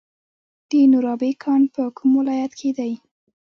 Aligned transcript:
د 0.69 0.71
نورابې 0.91 1.31
کان 1.43 1.61
په 1.73 1.83
کوم 1.97 2.11
ولایت 2.19 2.51
کې 2.59 2.69
دی؟ 2.77 2.93